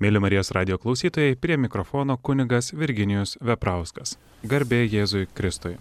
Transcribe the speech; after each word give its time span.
Mėly 0.00 0.16
Marijos 0.16 0.48
radio 0.56 0.78
klausytojai, 0.80 1.34
prie 1.36 1.58
mikrofono 1.60 2.14
kunigas 2.16 2.70
Virginijus 2.72 3.34
Veprauskas. 3.44 4.14
Garbė 4.48 4.78
Jėzui 4.88 5.26
Kristui. 5.36 5.74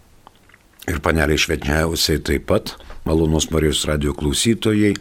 Ir 0.92 0.99
paneliai 0.99 1.39
švetniausiai 1.39 2.19
taip 2.27 2.43
pat, 2.51 2.74
malonus 3.08 3.47
Marijos 3.53 3.85
radio 3.87 4.11
klausytojai. 4.19 4.97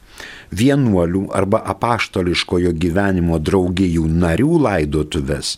Vienuolių 0.62 1.24
arba 1.40 1.59
apaštališkojo 1.74 2.70
gyvenimo 2.86 3.42
draugijų 3.50 4.06
narių 4.22 4.62
laidotuvės 4.68 5.52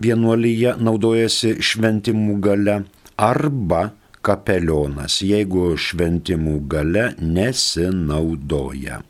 vienuolyje 0.00 0.78
naudojasi 0.80 1.58
šventimų 1.60 2.38
gale 2.40 2.78
arba 3.20 3.90
kapelionas, 4.24 5.20
jeigu 5.20 5.74
šventimų 5.76 6.56
gale 6.72 7.10
nesinaudoja 7.20 9.02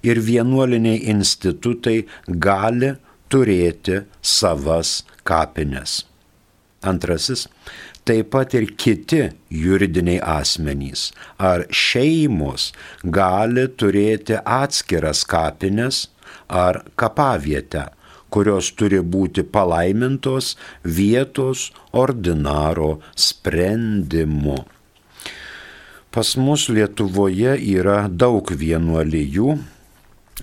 ir 0.06 0.22
vienuoliniai 0.22 1.10
institutai 1.10 2.06
gali 2.28 2.96
turėti 3.30 4.06
savas 4.22 5.04
kapines. 5.26 6.06
Antrasis 6.86 7.48
taip 8.06 8.30
pat 8.36 8.54
ir 8.54 8.70
kiti 8.78 9.34
juridiniai 9.50 10.22
asmenys 10.36 11.10
ar 11.52 11.66
šeimos 11.74 12.70
gali 13.18 13.66
turėti 13.82 14.38
atskiras 14.46 15.26
kapines 15.26 16.06
ar 16.50 16.84
kapavietę, 17.00 17.88
kurios 18.30 18.72
turi 18.78 19.02
būti 19.02 19.44
palaimintos 19.44 20.56
vietos 20.84 21.72
ordinaro 21.94 23.00
sprendimu. 23.16 24.66
Pas 26.16 26.36
mus 26.40 26.70
Lietuvoje 26.72 27.58
yra 27.60 28.08
daug 28.08 28.52
vienuolijų 28.52 29.58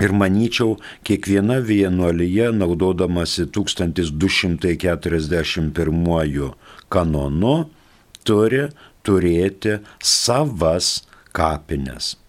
ir 0.00 0.12
manyčiau, 0.12 0.76
kiekviena 1.04 1.60
vienuolyje 1.64 2.52
naudodamasi 2.56 3.46
1241 3.52 6.52
kanonu 6.92 7.70
turi 8.24 8.68
turėti 9.04 9.78
savas 10.00 11.02
kapines. 11.32 12.21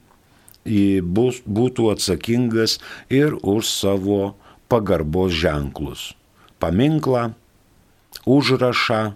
bus, 1.03 1.41
būtų 1.43 1.91
atsakingas 1.95 2.79
ir 3.11 3.35
už 3.41 3.67
savo 3.67 4.35
pagarbos 4.71 5.35
ženklus. 5.35 6.13
Paminklą, 6.63 7.33
užrašą, 8.25 9.13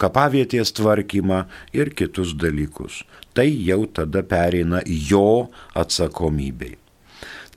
kapavietės 0.00 0.72
tvarkymą 0.76 1.44
ir 1.76 1.92
kitus 1.94 2.34
dalykus. 2.34 3.04
Tai 3.34 3.46
jau 3.46 3.86
tada 3.86 4.22
pereina 4.26 4.80
jo 4.86 5.50
atsakomybei. 5.78 6.76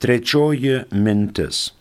Trečioji 0.03 0.83
mintis. 0.91 1.71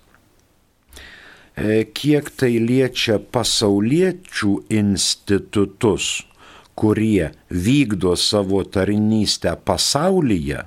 E, 1.53 1.85
kiek 1.85 2.31
tai 2.39 2.57
liečia 2.65 3.19
pasauliečių 3.21 4.53
institutus, 4.73 6.25
kurie 6.79 7.33
vykdo 7.51 8.17
savo 8.17 8.65
tarnystę 8.65 9.53
pasaulyje, 9.67 10.65
e, 10.65 10.67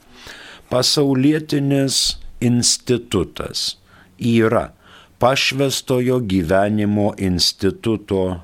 Pasaulietinis 0.70 2.16
institutas 2.40 3.76
yra 4.18 4.72
pašvestojo 5.18 6.20
gyvenimo 6.20 7.14
instituto, 7.18 8.40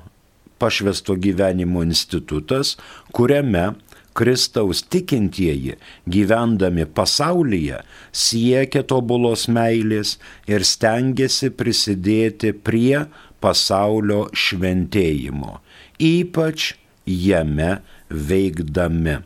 pašvesto 0.57 1.15
gyvenimo 1.15 1.83
institutas, 1.83 2.77
kuriame 3.11 3.71
Kristaus 4.13 4.83
tikintieji, 4.83 5.75
gyvendami 6.07 6.85
pasaulyje, 6.85 7.79
siekia 8.11 8.83
tobulos 8.83 9.47
meilės 9.47 10.17
ir 10.51 10.65
stengiasi 10.67 11.49
prisidėti 11.55 12.51
prie 12.51 13.05
pasaulio 13.41 14.27
šventėjimo, 14.35 15.61
ypač 15.97 16.73
jame 17.05 17.81
veikdami. 18.09 19.17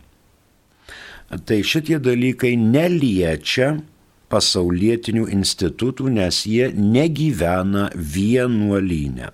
Tai 1.45 1.63
šitie 1.65 1.99
dalykai 1.99 2.55
neliečia 2.59 3.77
pasaulietinių 4.29 5.27
institutų, 5.33 6.09
nes 6.13 6.45
jie 6.49 6.71
negyvena 6.73 7.89
vienuolynę. 7.95 9.31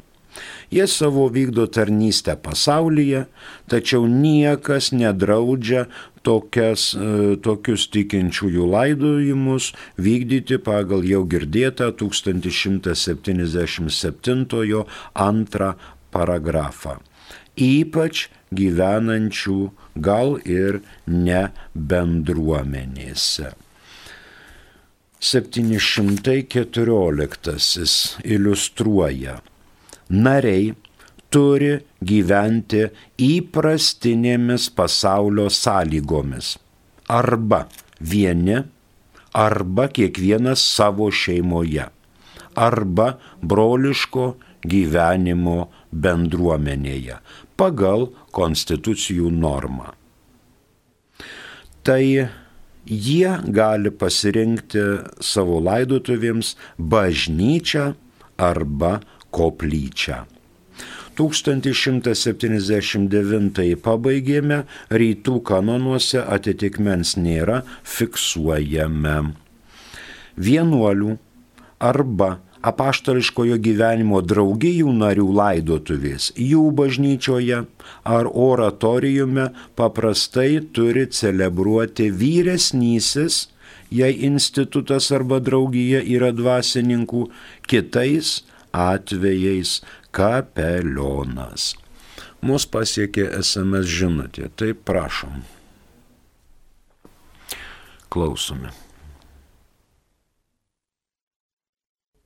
Jie 0.72 0.88
savo 0.88 1.28
vykdo 1.28 1.68
tarnystę 1.68 2.40
pasaulyje, 2.40 3.26
tačiau 3.68 4.08
niekas 4.08 4.96
nedraudžia 4.96 5.92
tokias, 6.24 6.96
e, 6.96 7.36
tokius 7.44 7.92
tikinčiųjų 7.92 8.64
laidojimus 8.72 9.76
vykdyti 10.00 10.56
pagal 10.64 11.04
jau 11.04 11.28
girdėtą 11.28 11.92
1177 12.00 14.88
antrą 15.14 15.76
paragrafą. 16.12 17.11
Ypač 17.60 18.30
gyvenančių 18.56 19.72
gal 19.96 20.38
ir 20.48 20.82
ne 21.08 21.52
bendruomenėse. 21.76 23.52
714 25.22 28.18
iliustruoja, 28.26 29.42
nariai 30.10 30.74
turi 31.30 31.80
gyventi 32.02 32.90
įprastinėmis 33.22 34.70
pasaulio 34.76 35.50
sąlygomis. 35.54 36.58
Arba 37.12 37.68
vieni, 38.00 38.64
arba 39.36 39.88
kiekvienas 39.94 40.60
savo 40.66 41.12
šeimoje, 41.14 41.86
arba 42.58 43.20
broliško 43.46 44.36
gyvenimo 44.66 45.70
bendruomenėje 45.92 47.20
pagal 47.60 48.10
konstitucijų 48.36 49.32
normą. 49.32 49.92
Tai 51.84 52.28
jie 52.86 53.38
gali 53.50 53.92
pasirinkti 53.92 54.80
savo 55.22 55.60
laidotuvėms 55.64 56.56
bažnyčią 56.78 57.94
arba 58.38 59.02
koplyčią. 59.34 60.26
1179 61.18 63.76
pabaigėme, 63.84 64.64
rytų 64.90 65.42
kanonuose 65.46 66.24
atitikmens 66.24 67.18
nėra, 67.20 67.62
fiksuojame. 67.84 69.34
Vienuolių 70.40 71.18
arba 71.82 72.38
apaštališkojo 72.66 73.58
gyvenimo 73.62 74.22
draugijų 74.26 74.92
narių 74.98 75.28
laidotuvės 75.38 76.32
jų 76.38 76.64
bažnyčioje 76.78 77.64
ar 78.18 78.30
oratorijume 78.30 79.50
paprastai 79.80 80.62
turi 80.76 81.08
celebruoti 81.10 82.10
vyresnysis, 82.12 83.48
jei 83.92 84.14
institutas 84.28 85.12
arba 85.12 85.42
draugija 85.44 86.02
yra 86.02 86.32
dvasininkų, 86.36 87.26
kitais 87.68 88.42
atvejais 88.72 89.80
kapelionas. 90.16 91.74
Mūsų 92.42 92.72
pasiekė 92.74 93.28
SMS 93.38 93.90
žinutė, 94.00 94.50
tai 94.58 94.74
prašom. 94.74 95.44
Klausome. 98.12 98.74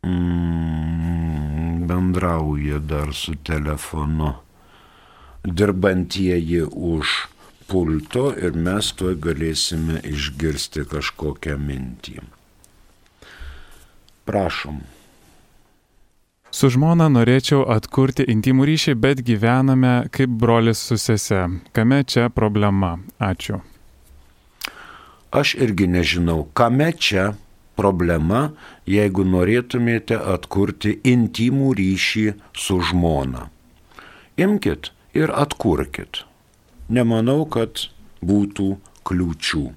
Mm, 0.06 1.86
bendrauja 1.90 2.80
dar 2.80 3.14
su 3.14 3.36
telefonu 3.36 4.34
dirbantieji 5.46 6.64
už 6.72 7.28
pulto 7.68 8.32
ir 8.38 8.58
mes 8.58 8.92
tuoj 8.98 9.16
galėsime 9.22 10.02
išgirsti 10.06 10.86
kažkokią 10.90 11.58
mintį. 11.62 12.20
Prašom. 14.26 14.82
Su 16.56 16.70
žmona 16.72 17.10
norėčiau 17.12 17.66
atkurti 17.70 18.24
intimų 18.32 18.66
ryšį, 18.70 18.94
bet 18.96 19.22
gyvename 19.28 20.08
kaip 20.16 20.32
brolis 20.42 20.80
su 20.88 20.98
sese. 20.98 21.42
Kame 21.76 22.04
čia 22.08 22.30
problema? 22.30 22.96
Ačiū. 23.20 23.60
Aš 25.36 25.58
irgi 25.60 25.90
nežinau, 25.92 26.46
kame 26.56 26.94
čia 26.96 27.34
problema, 27.76 28.50
jeigu 28.90 29.24
norėtumėte 29.28 30.18
atkurti 30.36 31.00
intimų 31.04 31.74
ryšį 31.80 32.34
su 32.66 32.80
žmona. 32.90 33.50
Imkit 34.38 34.92
ir 35.16 35.32
atkurkit. 35.32 36.26
Nemanau, 36.92 37.46
kad 37.50 37.90
būtų 38.26 38.78
kliūčių. 39.08 39.74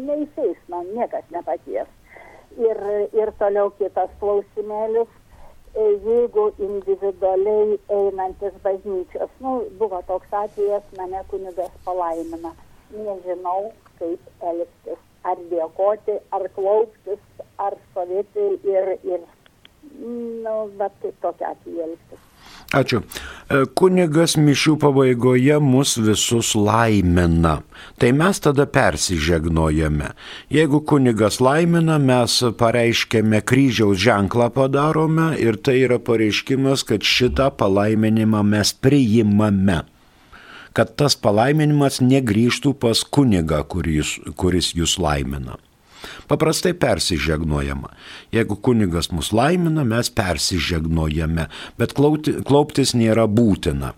neįseis, 0.10 0.58
man 0.74 0.90
niekas 0.98 1.30
nepaties. 1.36 1.92
Ir, 2.58 2.82
ir 3.14 3.34
toliau 3.40 3.70
kitas 3.78 4.10
klausimėlis, 4.22 5.14
jeigu 5.78 6.50
individualiai 6.62 7.80
einantis 8.02 8.60
bažnyčios, 8.66 9.32
nu, 9.46 9.56
buvo 9.80 10.02
toks 10.10 10.36
atvejas, 10.44 10.86
mane 10.98 11.24
kunigas 11.32 11.74
palaimina, 11.86 12.54
nežinau, 12.94 13.72
kaip 14.02 14.46
elgtis 14.52 15.02
ar 15.30 15.40
dėkoti, 15.52 16.20
ar 16.36 16.50
klauptis, 16.58 17.24
ar 17.62 17.78
stovėti 17.92 18.50
ir, 18.68 18.94
ir 19.08 19.24
nu, 20.04 20.56
bet 20.80 20.96
kaip 21.02 21.18
tokia 21.24 21.54
atveju 21.54 21.88
elgtis. 21.88 22.30
Ačiū. 22.74 23.04
E, 23.54 23.64
kunigas 23.78 24.34
mišių 24.42 24.74
pabaigoje 24.82 25.60
mus 25.62 25.94
visus 26.02 26.54
laimina. 26.58 27.60
Tai 28.02 28.10
mes 28.18 28.42
tada 28.42 28.66
persižegnojame. 28.66 30.10
Jeigu 30.54 30.82
kunigas 30.90 31.38
laimina, 31.44 32.00
mes 32.02 32.40
pareiškėme 32.60 33.44
kryžiaus 33.46 34.02
ženklą 34.02 34.50
padarome 34.58 35.34
ir 35.38 35.62
tai 35.62 35.84
yra 35.86 36.02
pareiškimas, 36.02 36.86
kad 36.90 37.06
šitą 37.06 37.52
palaiminimą 37.62 38.42
mes 38.56 38.74
priimame 38.74 39.84
kad 40.78 40.96
tas 40.98 41.16
palaiminimas 41.20 42.02
negryžtų 42.02 42.74
pas 42.82 43.04
kunigą, 43.04 43.62
kuris, 43.70 44.18
kuris 44.38 44.74
jūs 44.78 44.98
laimina. 45.02 45.60
Paprastai 46.28 46.74
persižegnojama. 46.76 47.94
Jeigu 48.34 48.58
kunigas 48.60 49.12
mus 49.12 49.32
laimina, 49.32 49.86
mes 49.88 50.10
persižegnojame, 50.12 51.48
bet 51.80 51.94
klaupti, 51.96 52.36
klauptis 52.44 52.96
nėra 52.98 53.28
būtina. 53.30 53.94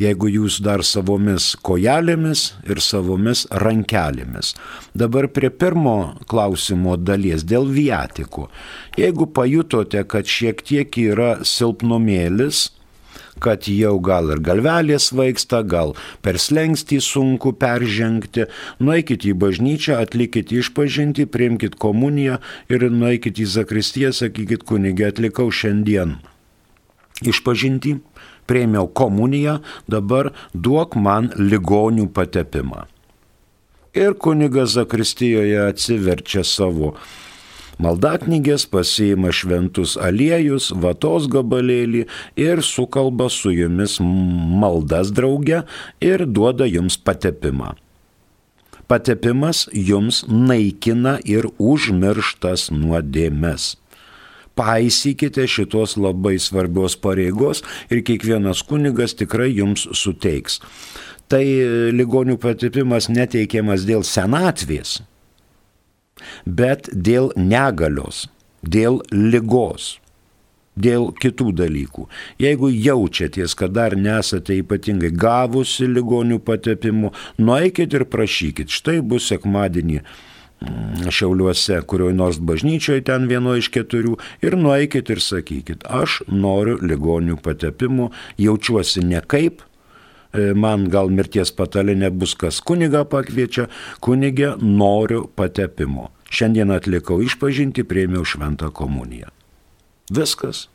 Jeigu 0.00 0.30
jūs 0.32 0.56
dar 0.64 0.80
savomis 0.88 1.50
kojelėmis 1.60 2.46
ir 2.64 2.80
savomis 2.80 3.44
rankelėmis. 3.60 4.54
Dabar 4.96 5.28
prie 5.28 5.50
pirmo 5.52 6.14
klausimo 6.26 6.96
dalies 6.96 7.44
dėl 7.44 7.68
viatikų. 7.68 8.46
Jeigu 8.96 9.28
pajutote, 9.36 10.06
kad 10.08 10.24
šiek 10.24 10.64
tiek 10.64 10.96
yra 10.96 11.34
silpnumėlis, 11.44 12.70
kad 13.42 13.68
jau 13.68 13.96
gal 14.04 14.30
ir 14.34 14.42
galvelės 14.44 15.10
vaiksta, 15.16 15.62
gal 15.66 15.94
per 16.24 16.38
slengstį 16.40 17.00
sunku 17.02 17.54
peržengti, 17.58 18.46
nueikit 18.80 19.26
į 19.28 19.34
bažnyčią, 19.42 19.98
atlikit 20.02 20.54
išpažinti, 20.54 21.26
priimkite 21.26 21.80
komuniją 21.82 22.38
ir 22.72 22.88
nueikit 22.90 23.42
į 23.42 23.48
zakristiją, 23.58 24.12
sakykit 24.16 24.64
kunigė, 24.68 25.10
atlikau 25.12 25.50
šiandien 25.50 26.20
išpažinti, 27.22 27.98
prieimiau 28.50 28.88
komuniją, 28.88 29.60
dabar 29.90 30.32
duok 30.54 30.96
man 30.98 31.30
ligonių 31.38 32.08
patepimą. 32.14 32.86
Ir 33.92 34.16
kunigas 34.16 34.72
Zakristijoje 34.72 35.58
atsiverčia 35.68 36.40
savo 36.48 36.94
maldaknygės, 37.82 38.66
pasiima 38.70 39.32
šventus 39.34 39.96
aliejus, 40.00 40.70
vatos 40.84 41.28
gabalėlį 41.32 42.06
ir 42.40 42.62
sukalba 42.66 43.28
su 43.32 43.52
jumis 43.54 43.98
maldas 44.00 45.12
drauge 45.14 45.64
ir 46.00 46.26
duoda 46.26 46.68
jums 46.70 46.96
patepimą. 46.96 47.74
Patepimas 48.90 49.66
jums 49.72 50.24
naikina 50.28 51.18
ir 51.24 51.48
užmirštas 51.58 52.70
nuodėmes 52.74 53.72
paisykite 54.54 55.46
šitos 55.48 55.96
labai 55.96 56.38
svarbios 56.40 56.96
pareigos 57.00 57.62
ir 57.90 58.02
kiekvienas 58.04 58.62
kunigas 58.68 59.16
tikrai 59.16 59.50
jums 59.52 59.86
suteiks. 59.96 60.60
Tai 61.32 61.44
ligonių 61.96 62.36
patepimas 62.40 63.08
neteikiamas 63.08 63.86
dėl 63.88 64.04
senatvės, 64.04 65.00
bet 66.46 66.88
dėl 66.92 67.32
negalios, 67.36 68.26
dėl 68.62 69.00
lygos, 69.12 69.96
dėl 70.76 71.10
kitų 71.20 71.52
dalykų. 71.60 72.06
Jeigu 72.40 72.70
jaučiaties, 72.72 73.54
kad 73.58 73.74
dar 73.76 73.96
nesate 73.96 74.56
ypatingai 74.62 75.12
gavusi 75.12 75.88
ligonių 75.88 76.40
patepimų, 76.44 77.12
nueikit 77.38 77.94
ir 77.94 78.06
prašykit. 78.08 78.72
Štai 78.72 79.00
bus 79.04 79.28
sekmadienį 79.32 80.00
mm, 80.00 81.10
Šiauliuose, 81.12 81.82
kurioje 81.88 82.16
nors 82.16 82.40
bažnyčioje 82.40 83.04
ten 83.08 83.28
vieno 83.28 83.56
iš 83.58 83.68
keturių 83.74 84.16
ir 84.44 84.56
nueikit 84.56 85.12
ir 85.12 85.20
sakykit, 85.20 85.84
aš 85.84 86.22
noriu 86.28 86.78
ligonių 86.80 87.36
patepimų, 87.42 88.10
jaučiuosi 88.40 89.04
ne 89.04 89.20
kaip, 89.20 89.60
e, 89.60 89.71
man 90.32 90.88
gal 90.92 91.10
mirties 91.12 91.52
patalinė 91.52 92.10
bus 92.10 92.34
kas 92.38 92.60
kuniga 92.64 93.04
pakviečia, 93.04 93.68
kunigė 94.00 94.54
noriu 94.60 95.26
patepimo. 95.36 96.10
Šiandien 96.32 96.72
atlikau 96.72 97.20
išpažinti, 97.20 97.84
prieimiau 97.84 98.24
šventą 98.24 98.70
komuniją. 98.72 99.28
Viskas, 100.12 100.66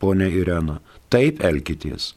ponė 0.00 0.28
Irena, 0.36 0.80
taip 1.12 1.40
elkitės. 1.44 2.12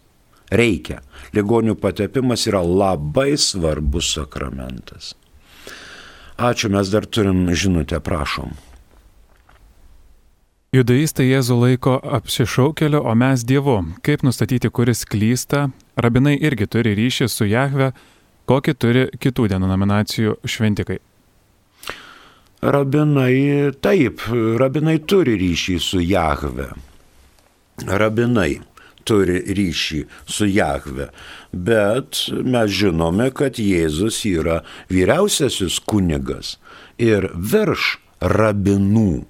Reikia. 0.51 0.99
Ligonių 1.33 1.73
patepimas 1.81 2.45
yra 2.49 2.61
labai 2.61 3.33
svarbus 3.39 4.11
sakramentas. 4.13 5.15
Ačiū, 6.35 6.69
mes 6.69 6.91
dar 6.91 7.07
turim 7.07 7.47
žinutę, 7.55 8.01
prašom. 8.03 8.51
Judaistai 10.75 11.29
Jėzų 11.29 11.55
laiko 11.55 11.93
apsišaukeliu, 12.17 12.99
o 12.99 13.13
mes 13.15 13.45
Dievu. 13.47 13.77
Kaip 14.03 14.25
nustatyti, 14.27 14.67
kuris 14.67 15.05
klysta? 15.07 15.69
Rabinai 15.95 16.33
irgi 16.35 16.65
turi 16.67 16.91
ryšį 16.97 17.27
su 17.31 17.45
Jahve, 17.47 17.93
kokį 18.49 18.73
turi 18.75 19.03
kitų 19.23 19.45
denominacijų 19.53 20.33
šventikai. 20.43 20.97
Rabinai, 22.75 23.71
taip, 23.79 24.25
rabinai 24.59 24.97
turi 25.07 25.37
ryšį 25.39 25.75
su 25.79 26.01
Jahve. 26.03 26.67
Rabinai 27.85 28.57
turi 29.07 29.37
ryšį 29.55 30.01
su 30.27 30.49
Jahve, 30.49 31.07
bet 31.53 32.25
mes 32.43 32.73
žinome, 32.81 33.29
kad 33.31 33.61
Jėzus 33.61 34.19
yra 34.27 34.59
vyriausiasis 34.91 35.79
kunigas 35.87 36.57
ir 36.99 37.29
virš 37.37 37.93
rabinų 38.19 39.23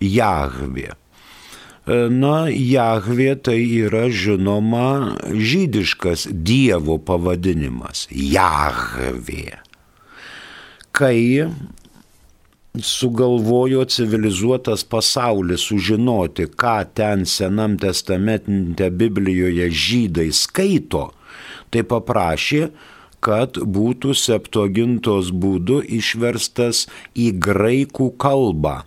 Jahvė. 0.00 0.94
Na, 1.90 2.46
Jahvė 2.48 3.34
tai 3.44 3.58
yra 3.80 4.06
žinoma 4.08 5.16
žydiškas 5.28 6.28
Dievo 6.30 6.98
pavadinimas- 7.02 8.06
Jahvė. 8.34 9.58
Kai 10.92 11.50
sugalvojo 12.78 13.84
civilizuotas 13.84 14.84
pasaulis 14.84 15.66
sužinoti, 15.68 16.46
ką 16.46 16.76
ten 16.94 17.26
Senam 17.26 17.76
testamente 17.76 18.90
Biblijoje 18.90 19.70
žydai 19.70 20.30
skaito, 20.32 21.10
tai 21.70 21.82
paprašė, 21.82 22.70
kad 23.20 23.58
būtų 23.58 24.14
septogintos 24.14 25.32
būdu 25.32 25.82
išverstas 25.84 26.86
į 27.16 27.32
graikų 27.36 28.14
kalbą 28.16 28.84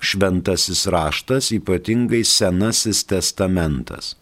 šventasis 0.00 0.86
raštas, 0.90 1.50
ypatingai 1.54 2.24
Senasis 2.26 3.04
testamentas. 3.08 4.14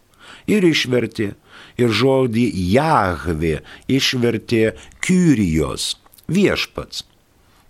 Ir 0.49 0.65
išvertė, 0.65 1.33
ir 1.79 1.93
žodį 1.93 2.45
Jahvė 2.73 3.59
išvertė 3.89 4.73
Kyrijos 5.03 5.95
viešpats. 6.29 7.05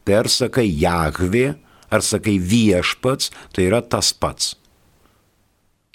Tai 0.04 0.22
ar 0.24 0.30
sakai 0.32 0.68
Jahvė, 0.68 1.54
ar 1.89 2.06
sakai 2.06 2.38
viešpats, 2.42 3.32
tai 3.54 3.70
yra 3.70 3.82
tas 3.82 4.12
pats. 4.13 4.56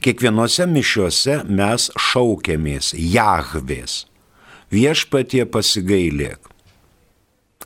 Kiekvienose 0.05 0.67
mišiuose 0.69 1.39
mes 1.49 1.89
šaukėmės 2.11 2.93
Jahvės. 2.99 4.05
Viešpatie 4.75 5.45
pasigailėk. 5.49 6.51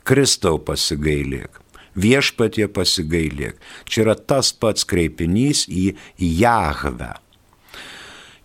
Kristau 0.07 0.59
pasigailėk. 0.63 1.59
Viešpatie 1.95 2.67
pasigailėk. 2.67 3.57
Čia 3.89 4.05
yra 4.05 4.15
tas 4.19 4.51
pats 4.53 4.85
kreipinys 4.85 5.65
į 5.69 5.95
Jahvę. 6.17 7.15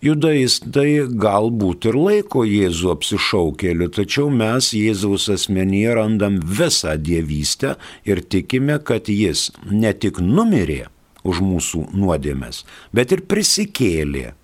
Judaistai 0.05 1.07
galbūt 1.09 1.87
ir 1.89 1.97
laiko 1.97 2.43
Jėzų 2.45 2.91
apsišaukėliu, 2.93 3.89
tačiau 3.89 4.29
mes 4.29 4.69
Jėzaus 4.77 5.31
asmenyje 5.33 5.95
randam 5.97 6.37
visą 6.45 6.99
dievystę 7.01 7.79
ir 8.05 8.21
tikime, 8.21 8.77
kad 8.85 9.09
jis 9.09 9.47
ne 9.71 9.95
tik 9.97 10.21
numirė 10.21 10.91
už 11.25 11.41
mūsų 11.41 11.87
nuodėmės, 11.97 12.67
bet 12.93 13.17
ir 13.17 13.25
prisikėlė 13.25 14.35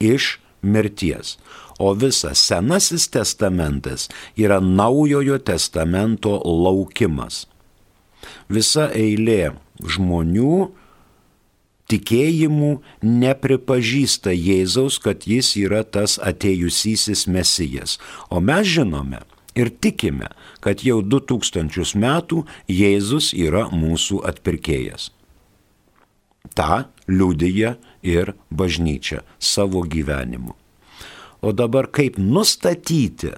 iš 0.00 0.38
mirties. 0.64 1.36
O 1.78 1.92
visas 1.92 2.40
Senasis 2.40 3.10
testamentas 3.12 4.08
yra 4.40 4.62
naujojo 4.64 5.36
testamento 5.44 6.38
laukimas. 6.40 7.44
Visa 8.48 8.88
eilė 8.94 9.54
žmonių, 9.82 10.70
tikėjimu 11.90 12.72
nepripažįsta 13.02 14.34
Jėzaus, 14.34 14.98
kad 15.02 15.26
jis 15.28 15.54
yra 15.60 15.84
tas 15.84 16.18
atėjusysis 16.18 17.26
mesijas. 17.30 17.98
O 18.30 18.42
mes 18.42 18.66
žinome 18.66 19.22
ir 19.56 19.70
tikime, 19.70 20.30
kad 20.60 20.82
jau 20.84 21.00
2000 21.02 21.96
metų 21.96 22.44
Jėzus 22.68 23.32
yra 23.36 23.66
mūsų 23.72 24.22
atpirkėjas. 24.28 25.10
Ta 26.56 26.86
liudyja 27.08 27.76
ir 28.06 28.34
bažnyčia 28.50 29.22
savo 29.38 29.82
gyvenimu. 29.82 30.54
O 31.42 31.52
dabar 31.52 31.86
kaip 31.92 32.16
nustatyti, 32.18 33.34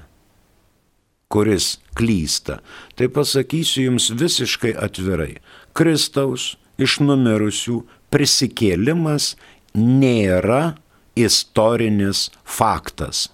kuris 1.29 1.79
klysta, 1.95 2.59
tai 2.97 3.09
pasakysiu 3.13 3.83
jums 3.89 4.11
visiškai 4.11 4.73
atvirai. 4.87 5.35
Kristaus 5.77 6.57
iš 6.81 7.01
numirusių 7.05 7.83
prisikėlimas 8.13 9.37
nėra 9.77 10.75
istorinis 11.19 12.31
faktas. 12.45 13.29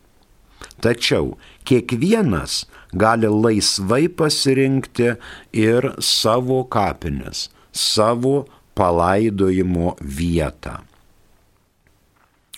Tačiau 0.82 1.36
kiekvienas 1.68 2.64
gali 2.96 3.28
laisvai 3.30 4.06
pasirinkti 4.08 5.14
ir 5.56 5.90
savo 6.00 6.62
kapines, 6.72 7.48
savo 7.72 8.46
palaidojimo 8.76 9.96
vietą. 10.00 10.80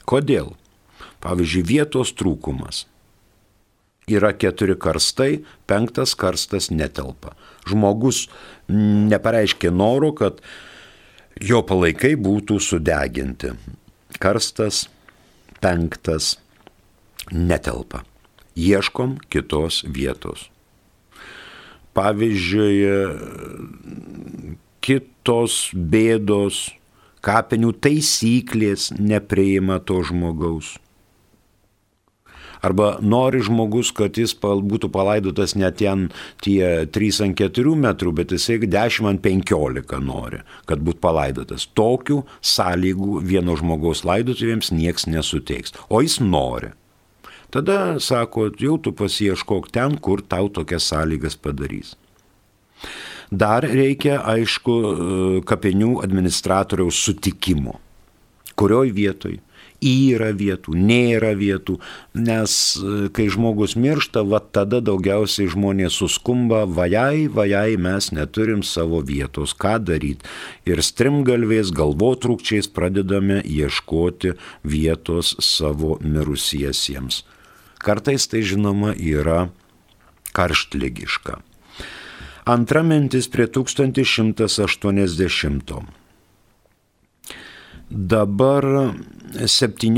Kodėl? 0.09 0.55
Pavyzdžiui, 1.23 1.65
vietos 1.67 2.15
trūkumas. 2.17 2.87
Yra 4.09 4.31
keturi 4.33 4.77
karstai, 4.81 5.43
penktas 5.69 6.15
karstas 6.17 6.71
netelpa. 6.73 7.35
Žmogus 7.69 8.25
nepareiškė 8.71 9.73
noro, 9.75 10.15
kad 10.17 10.41
jo 11.45 11.61
palaikai 11.67 12.15
būtų 12.17 12.57
sudeginti 12.63 13.53
karstas, 14.23 14.87
penktas 15.63 16.37
netelpa. 17.33 18.05
Ieškom 18.59 19.19
kitos 19.31 19.85
vietos. 19.87 20.49
Pavyzdžiui, 21.95 22.75
kitos 24.85 25.61
bėdos, 25.75 26.69
kapinių 27.25 27.73
taisyklės 27.83 28.93
nepriima 28.99 29.81
to 29.83 30.03
žmogaus 30.07 30.77
arba 32.65 32.97
nori 33.01 33.43
žmogus, 33.45 33.93
kad 33.95 34.19
jis 34.19 34.35
būtų 34.39 34.91
palaidotas 34.95 35.55
ne 35.59 35.71
ten 35.71 36.09
tie 36.45 36.87
3 36.87 37.23
ant 37.27 37.39
4 37.41 37.77
metrų, 37.85 38.15
bet 38.21 38.35
jisai 38.35 38.59
10 38.65 39.11
ant 39.13 39.23
15 39.25 40.03
nori, 40.05 40.43
kad 40.67 40.83
būtų 40.83 41.03
palaidotas. 41.05 41.69
Tokių 41.79 42.23
sąlygų 42.41 43.23
vieno 43.23 43.57
žmogaus 43.59 44.05
laidotuvėms 44.09 44.73
nieks 44.75 45.09
nesuteiks, 45.11 45.75
o 45.89 46.03
jis 46.05 46.19
nori. 46.21 46.75
Tada 47.51 47.97
sako, 48.01 48.51
jau 48.61 48.77
tu 48.77 48.93
pasieškok 48.93 49.71
ten, 49.73 49.97
kur 49.97 50.21
tau 50.21 50.51
tokias 50.53 50.85
sąlygas 50.91 51.39
padarys. 51.41 51.95
Dar 53.29 53.65
reikia, 53.65 54.21
aišku, 54.25 54.75
kapinių 55.49 55.99
administratoriaus 56.05 56.97
sutikimo. 57.05 57.79
Kurioj 58.59 58.93
vietoj? 58.97 59.39
Yra 59.85 60.33
vietų, 60.35 60.75
nėra 60.75 61.35
vietų, 61.39 61.79
nes 62.15 62.77
e, 62.77 63.09
kai 63.15 63.29
žmogus 63.31 63.77
miršta, 63.79 64.23
va 64.27 64.41
tada 64.41 64.81
daugiausiai 64.85 65.49
žmonės 65.53 65.93
suskumba, 66.01 66.65
vajai, 66.67 67.29
vajai, 67.31 67.77
mes 67.79 68.13
neturim 68.15 68.63
savo 68.67 69.01
vietos, 69.07 69.55
ką 69.55 69.79
daryti. 69.85 70.25
Ir 70.67 70.83
strimgalvės 70.83 71.71
galvotrukčiais 71.75 72.69
pradedame 72.69 73.43
ieškoti 73.45 74.33
vietos 74.67 75.37
savo 75.45 75.99
mirusiesiems. 76.03 77.25
Kartais 77.79 78.27
tai 78.27 78.43
žinoma 78.43 78.95
yra 78.99 79.49
karštlygiška. 80.35 81.39
Antra 82.49 82.83
mintis 82.83 83.29
prie 83.29 83.47
1180. 83.47 85.98
Dabar 87.89 88.93
17 89.33 89.97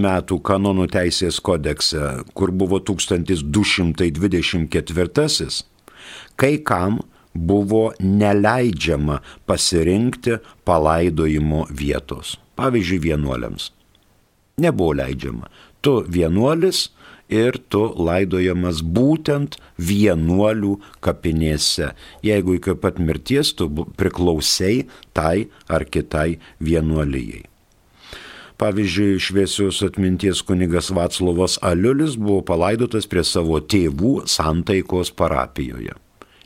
metų 0.00 0.40
kanonų 0.40 0.88
teisės 0.88 1.36
kodekse, 1.44 2.24
kur 2.32 2.48
buvo 2.56 2.80
1224, 2.80 5.60
kai 6.40 6.56
kam 6.64 7.04
buvo 7.36 7.92
neleidžiama 8.00 9.20
pasirinkti 9.44 10.40
palaidojimo 10.64 11.68
vietos. 11.68 12.40
Pavyzdžiui, 12.56 13.04
vienuoliams. 13.10 13.76
Nebuvo 14.58 14.96
leidžiama. 14.96 15.52
Tu 15.84 16.00
vienuolis 16.08 16.88
ir 17.28 17.58
tu 17.68 17.82
laidojamas 17.96 18.80
būtent 18.82 19.58
vienuolių 19.78 20.78
kapinėse. 21.04 21.92
Jeigu 22.24 22.56
iki 22.58 22.74
pat 22.80 22.98
mirties 22.98 23.52
tu 23.56 23.68
priklausai 24.00 24.88
tai 25.12 25.48
ar 25.68 25.84
kitai 25.84 26.38
vienuolijai. 26.60 27.44
Pavyzdžiui, 28.58 29.20
šviesios 29.22 29.84
atminties 29.86 30.40
kunigas 30.42 30.88
Vaclovas 30.90 31.60
Aliulis 31.62 32.16
buvo 32.18 32.40
palaidotas 32.42 33.06
prie 33.06 33.22
savo 33.22 33.60
tėvų 33.62 34.24
santaikos 34.26 35.12
parapijoje. 35.14 35.94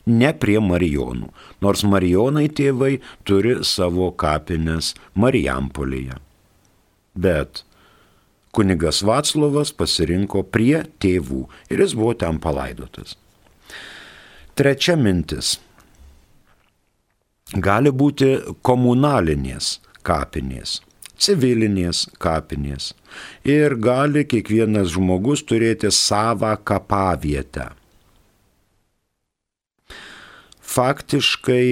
Ne 0.05 0.29
prie 0.37 0.59
Marijonų, 0.61 1.31
nors 1.63 1.81
Marijonai 1.87 2.49
tėvai 2.53 2.99
turi 3.25 3.55
savo 3.65 4.11
kapines 4.19 4.91
Marijampolėje. 5.17 6.19
Bet 7.15 7.63
kunigas 8.53 9.01
Vaclovas 9.05 9.73
pasirinko 9.73 10.43
prie 10.53 10.83
tėvų 11.01 11.43
ir 11.73 11.83
jis 11.83 11.95
buvo 11.97 12.13
ten 12.23 12.39
palaidotas. 12.41 13.17
Trečia 14.53 14.95
mintis. 14.99 15.57
Gali 17.53 17.91
būti 17.93 18.29
komunalinės 18.65 19.77
kapinės, 20.05 20.79
civilinės 21.17 22.07
kapinės 22.21 22.91
ir 23.45 23.77
gali 23.81 24.25
kiekvienas 24.25 24.93
žmogus 24.95 25.45
turėti 25.45 25.91
savą 25.93 26.55
kapavietę 26.65 27.69
faktiškai 30.73 31.67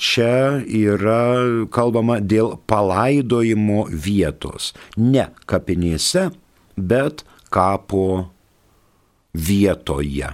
čia 0.00 0.62
yra 0.64 1.66
kalbama 1.72 2.18
dėl 2.20 2.56
palaidojimo 2.70 3.86
vietos. 3.90 4.72
Ne 4.96 5.28
kapinėse, 5.50 6.30
bet 6.76 7.24
kapo 7.52 8.30
vietoje. 9.36 10.32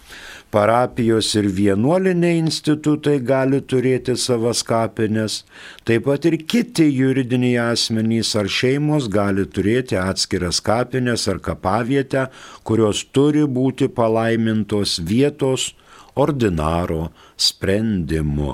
parapijos 0.55 1.33
ir 1.35 1.49
vienuoliniai 1.51 2.39
institutai 2.39 3.17
gali 3.31 3.59
turėti 3.73 4.15
savas 4.25 4.61
kapines, 4.67 5.41
taip 5.83 6.05
pat 6.07 6.29
ir 6.31 6.37
kiti 6.53 6.87
juridiniai 6.95 7.73
asmenys 7.73 8.31
ar 8.39 8.47
šeimos 8.59 9.09
gali 9.11 9.49
turėti 9.57 9.99
atskiras 9.99 10.61
kapines 10.69 11.27
ar 11.33 11.41
kapavietę, 11.49 12.29
kurios 12.63 13.03
turi 13.17 13.43
būti 13.57 13.89
palaimintos 13.99 15.01
vietos 15.11 15.73
ordinaro 16.15 17.09
sprendimu. 17.49 18.53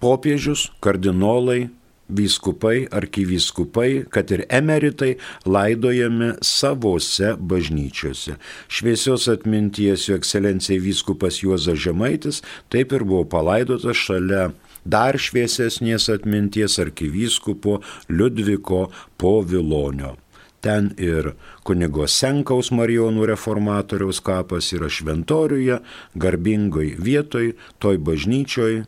popiežius, 0.00 0.70
kardinolai, 0.84 1.68
vyskupai, 2.08 2.86
arkivyskupai, 2.90 4.04
kad 4.10 4.30
ir 4.30 4.44
emeritai 4.48 5.16
laidojami 5.46 6.32
savose 6.42 7.34
bažnyčiose. 7.38 8.38
Šviesios 8.68 9.28
atminties 9.28 10.08
jo 10.08 10.16
ekscelencijai 10.16 10.80
vyskupas 10.82 11.42
Juozas 11.42 11.78
Žemaitis 11.78 12.42
taip 12.72 12.92
ir 12.92 13.04
buvo 13.04 13.24
palaidotas 13.28 13.96
šalia 13.96 14.48
dar 14.84 15.18
šviesesnės 15.20 16.08
atminties 16.12 16.78
arkivyskupo 16.80 17.80
Liudviko 18.08 18.88
Povilonio. 19.20 20.16
Ten 20.60 20.90
ir 20.98 21.34
kunigo 21.62 22.08
Senkaus 22.10 22.72
Marijonų 22.74 23.28
reformatoriaus 23.30 24.18
kapas 24.26 24.72
yra 24.74 24.88
šventoriuje, 24.90 25.78
garbingoj 26.18 26.96
vietoj, 26.98 27.52
toj 27.78 28.00
bažnyčioj, 28.02 28.82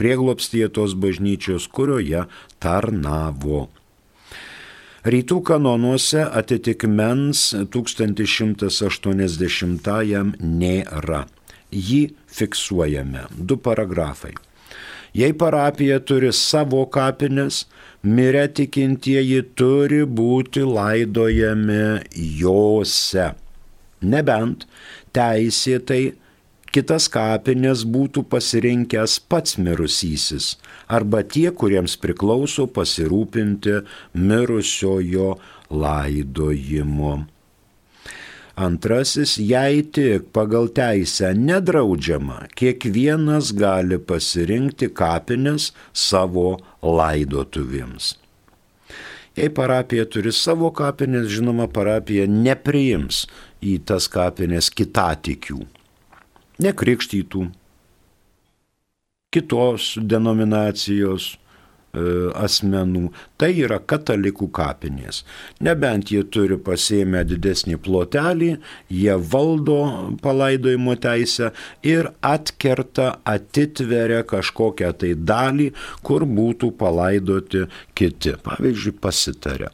prieglopstyje 0.00 0.68
tos 0.74 0.92
bažnyčios, 0.98 1.68
kurioje 1.68 2.24
tarnavo. 2.62 3.68
Rytų 5.04 5.42
kanonuose 5.44 6.22
atitikmens 6.24 7.52
1180-ajam 7.74 10.32
nėra. 10.40 11.28
Jį 11.68 12.16
fiksuojame. 12.32 13.28
Du 13.36 13.60
paragrafai. 13.60 14.32
Jei 15.14 15.30
parapija 15.36 16.00
turi 16.00 16.32
savo 16.32 16.86
kapines, 16.90 17.66
mirę 18.02 18.48
tikintieji 18.56 19.42
turi 19.54 20.04
būti 20.08 20.60
laidojami 20.66 22.00
jose. 22.40 23.34
Nebent 24.02 24.66
teisėtai 25.14 26.14
kitas 26.74 27.06
kapines 27.12 27.84
būtų 27.86 28.24
pasirinkęs 28.32 29.20
pats 29.30 29.58
mirusysis 29.62 30.54
arba 30.96 31.22
tie, 31.22 31.46
kuriems 31.54 31.94
priklauso 32.02 32.66
pasirūpinti 32.78 33.76
mirusiojo 34.18 35.36
laidojimu. 35.70 37.14
Antrasis, 38.64 39.34
jei 39.42 39.82
tik 39.82 40.28
pagal 40.34 40.68
teisę 40.74 41.32
nedraudžiama, 41.34 42.44
kiekvienas 42.54 43.50
gali 43.58 43.98
pasirinkti 43.98 44.92
kapines 44.94 45.72
savo 45.90 46.60
laidotuvėms. 46.82 48.12
Jei 49.34 49.50
parapija 49.50 50.06
turi 50.06 50.30
savo 50.30 50.70
kapines, 50.70 51.26
žinoma, 51.34 51.66
parapija 51.66 52.28
nepriims 52.30 53.24
į 53.58 53.80
tas 53.90 54.06
kapines 54.06 54.70
kitatikių 54.70 55.64
nekrikštytų, 56.62 57.48
kitos 59.34 59.94
denominacijos 59.98 61.32
e, 61.34 61.38
asmenų. 62.38 63.08
Tai 63.40 63.50
yra 63.64 63.80
katalikų 63.82 64.48
kapinės. 64.54 65.22
Nebent 65.64 66.12
jie 66.14 66.22
turi 66.22 66.58
pasėmę 66.68 67.24
didesnį 67.26 67.78
plotelį, 67.82 68.50
jie 68.94 69.16
valdo 69.34 69.80
palaidojimo 70.22 70.94
teisę 71.02 71.50
ir 71.82 72.12
atkerta, 72.22 73.16
atitveria 73.26 74.22
kažkokią 74.30 74.92
tai 75.00 75.14
dalį, 75.18 75.72
kur 76.06 76.28
būtų 76.28 76.74
palaidoti 76.78 77.66
kiti. 77.98 78.36
Pavyzdžiui, 78.46 78.98
pasitarė. 79.02 79.72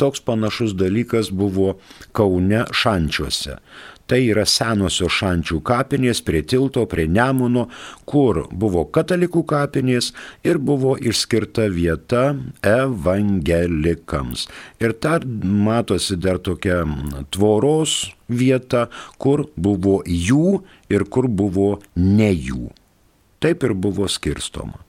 Toks 0.00 0.24
panašus 0.26 0.72
dalykas 0.74 1.28
buvo 1.30 1.76
Kaune 2.16 2.64
šančiuose. 2.74 3.60
Tai 4.04 4.18
yra 4.20 4.44
senosios 4.44 5.14
šančių 5.16 5.62
kapinės 5.64 6.20
prie 6.24 6.42
tilto, 6.44 6.82
prie 6.90 7.06
Nemuno, 7.08 7.70
kur 8.04 8.42
buvo 8.52 8.84
katalikų 8.92 9.44
kapinės 9.48 10.10
ir 10.44 10.60
buvo 10.60 10.92
išskirta 11.00 11.70
vieta 11.72 12.34
evangelikams. 12.68 14.44
Ir 14.84 14.92
dar 15.00 15.24
matosi 15.24 16.18
dar 16.20 16.36
tokia 16.36 16.82
tvoros 17.32 18.12
vieta, 18.28 18.90
kur 19.16 19.46
buvo 19.56 20.02
jų 20.04 20.60
ir 20.92 21.08
kur 21.08 21.28
buvo 21.28 21.78
ne 21.96 22.28
jų. 22.28 22.68
Taip 23.40 23.64
ir 23.64 23.72
buvo 23.72 24.08
skirstoma. 24.08 24.84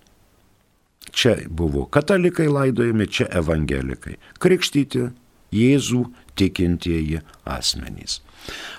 Čia 1.16 1.38
buvo 1.48 1.86
katalikai 1.88 2.50
laidojami, 2.52 3.08
čia 3.08 3.30
evangelikai. 3.32 4.18
Krikštyti 4.44 5.08
Jėzų 5.56 6.02
tikintieji 6.36 7.22
asmenys. 7.48 8.20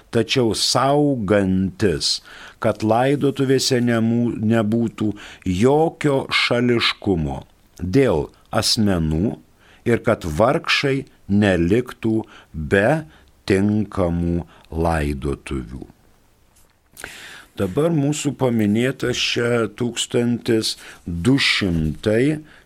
tačiau 0.09 0.55
saugantis, 0.57 2.25
kad 2.57 2.81
laidotuvėse 2.81 3.77
nebūtų 3.85 5.13
jokio 5.59 6.25
šališkumo 6.33 7.45
dėl 7.77 8.33
asmenų 8.49 9.37
ir 9.85 10.01
kad 10.09 10.25
vargšai 10.41 11.05
neliktų 11.29 12.25
be 12.73 13.05
tinkamų 13.45 14.49
laidotuvių. 14.73 15.85
Dabar 17.59 17.91
mūsų 17.91 18.37
paminėtas 18.39 19.19
čia 19.19 19.67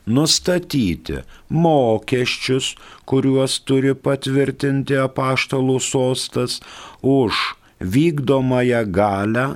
nustatyti 0.06 1.24
mokesčius, 1.50 2.74
kuriuos 3.10 3.56
turi 3.66 3.96
patvirtinti 3.98 4.94
apaštalų 5.02 5.80
sostas 5.82 6.60
už 7.02 7.40
vykdomąją 7.80 8.84
galę 8.94 9.46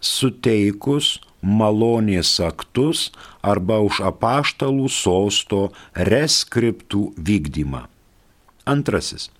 suteikus 0.00 1.18
malonės 1.42 2.34
aktus 2.42 3.08
arba 3.42 3.78
už 3.86 4.00
apaštalų 4.10 4.88
sosto 4.90 5.68
reskriptų 5.94 7.12
vykdymą. 7.16 7.86
Antrasis. 8.68 9.30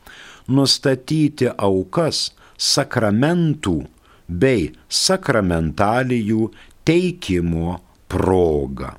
Nustatyti 0.48 1.50
aukas 1.52 2.30
sakramentų 2.56 3.82
bei 4.28 4.70
sakramentalijų 4.88 6.48
teikimo 6.88 7.76
proga. 8.08 8.94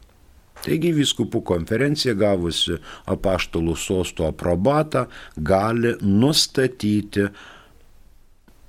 Taigi 0.60 0.92
viskupų 0.94 1.40
konferencija 1.48 2.14
gavusi 2.20 2.76
apaštalų 3.10 3.78
sosto 3.80 4.28
aprobatą 4.28 5.06
gali 5.38 5.96
nustatyti 6.04 7.30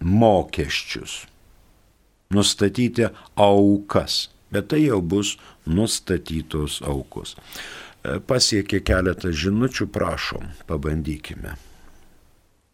mokesčius, 0.01 1.25
nustatyti 2.35 3.09
aukas, 3.37 4.29
bet 4.51 4.69
tai 4.71 4.85
jau 4.85 5.01
bus 5.03 5.37
nustatytos 5.67 6.81
aukos. 6.87 7.37
E, 7.37 8.19
pasiekė 8.21 8.81
keletą 8.87 9.33
žinučių, 9.33 9.89
prašom, 9.93 10.47
pabandykime. 10.71 11.57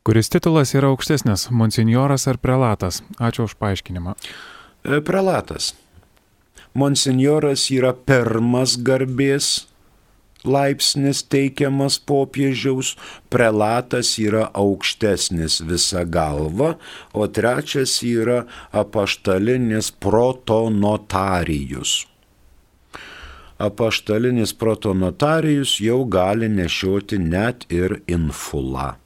Kuris 0.06 0.30
titulas 0.30 0.74
yra 0.74 0.92
aukštesnis- 0.92 1.48
monsinjoras 1.60 2.28
ar 2.28 2.38
prelatas? 2.38 3.02
Ačiū 3.18 3.48
už 3.48 3.56
paaiškinimą. 3.58 4.14
E, 4.84 5.00
prelatas 5.00 5.74
monsinjoras 6.76 7.70
yra 7.72 7.92
pirmas 7.92 8.76
garbės 8.76 9.66
laipsnis 10.46 11.24
teikiamas 11.28 11.98
popiežiaus, 11.98 12.94
prelatas 13.28 14.16
yra 14.22 14.48
aukštesnis 14.54 15.60
visa 15.68 16.04
galva, 16.04 16.76
o 17.12 17.26
trečias 17.26 17.98
yra 18.06 18.44
apaštalinis 18.72 19.90
protonotarijus. 19.90 22.06
Apaštalinis 23.58 24.52
protonotarijus 24.52 25.80
jau 25.80 26.04
gali 26.04 26.48
nešioti 26.48 27.18
net 27.18 27.64
ir 27.72 28.00
infula. 28.06 28.96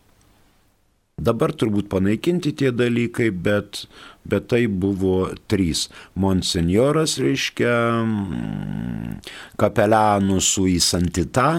Dabar 1.21 1.53
turbūt 1.53 1.91
panaikinti 1.93 2.55
tie 2.57 2.71
dalykai, 2.73 3.29
bet, 3.45 3.85
bet 4.25 4.47
tai 4.49 4.65
buvo 4.73 5.29
trys. 5.53 5.89
Monsignoras 6.17 7.19
reiškia 7.21 7.75
mm, 8.01 9.17
kapelianų 9.61 10.39
su 10.41 10.65
įsantita, 10.71 11.51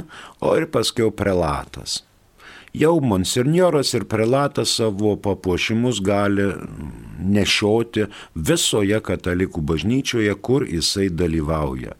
o 0.41 0.55
ir 0.57 0.65
paskiau 0.73 1.11
prelatas. 1.13 1.99
Jau 2.73 2.95
monsignoras 3.03 3.91
ir 3.93 4.07
prelatas 4.09 4.77
savo 4.79 5.17
papuošimus 5.19 5.99
gali 6.01 6.47
nešioti 7.19 8.07
visoje 8.33 8.97
katalikų 9.03 9.61
bažnyčioje, 9.73 10.33
kur 10.41 10.65
jisai 10.65 11.09
dalyvauja. 11.11 11.93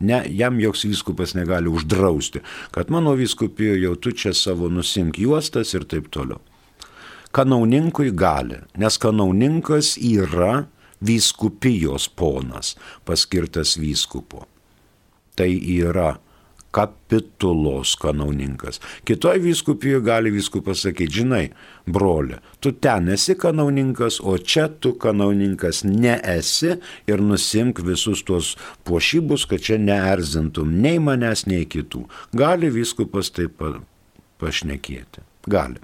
Ne, 0.00 0.22
jam 0.26 0.58
joks 0.58 0.82
vyskupas 0.88 1.36
negali 1.38 1.70
uždrausti, 1.70 2.42
kad 2.74 2.90
mano 2.90 3.14
vyskupijoje 3.14 3.84
jau 3.84 3.94
tu 3.94 4.10
čia 4.16 4.34
savo 4.34 4.72
nusimk 4.72 5.20
juostas 5.22 5.76
ir 5.76 5.86
taip 5.86 6.10
toliau. 6.10 6.42
Kanauninkui 7.34 8.12
gali, 8.14 8.60
nes 8.78 8.98
kanauninkas 9.02 9.96
yra 9.98 10.68
vyskupijos 11.02 12.06
ponas, 12.08 12.76
paskirtas 13.04 13.74
vyskupu. 13.80 14.44
Tai 15.34 15.50
yra 15.50 16.14
kapitulos 16.74 17.96
kanauninkas. 17.96 18.80
Kitoj 19.04 19.38
vyskupijoje 19.38 20.00
gali 20.00 20.30
vyskupas 20.30 20.82
sakyti, 20.82 21.20
žinai, 21.20 21.48
broli, 21.86 22.38
tu 22.60 22.72
ten 22.72 23.08
esi 23.14 23.34
kanauninkas, 23.38 24.18
o 24.22 24.38
čia 24.38 24.68
tu 24.68 24.94
kanauninkas 24.98 25.84
neesi 25.86 26.74
ir 27.06 27.22
nusimk 27.22 27.82
visus 27.86 28.24
tuos 28.26 28.54
puošybus, 28.86 29.46
kad 29.50 29.62
čia 29.62 29.78
neerzintum 29.78 30.74
nei 30.86 30.98
manęs, 30.98 31.46
nei 31.50 31.66
kitų. 31.66 32.06
Gali 32.34 32.70
vyskupas 32.74 33.30
taip 33.34 33.62
pašnekėti. 34.42 35.33
Gali. 35.46 35.80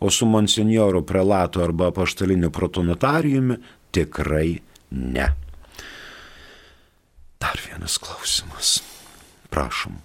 O 0.00 0.10
su 0.10 0.26
monsinjoru 0.26 1.02
prelatu 1.06 1.62
arba 1.62 1.90
paštaliniu 1.90 2.50
protonotariumi 2.50 3.56
tikrai 3.90 4.58
ne. 4.90 5.28
Dar 7.40 7.60
vienas 7.68 7.98
klausimas. 7.98 8.82
Prašom. 9.50 9.96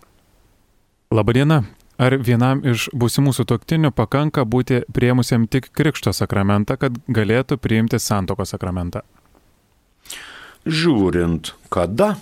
Labadiena. 1.11 1.63
Ar 1.99 2.15
vienam 2.15 2.61
iš 2.63 2.85
būsimų 2.95 3.33
sutoktinių 3.35 3.89
pakanka 3.91 4.45
būti 4.47 4.85
priemusiam 4.95 5.49
tik 5.51 5.65
Krikšto 5.75 6.13
sakramentą, 6.15 6.77
kad 6.79 6.95
galėtų 7.11 7.57
priimti 7.59 7.99
santoko 7.99 8.45
sakramentą? 8.47 9.01
Žiūrint, 10.63 11.51
kada. 11.67 12.13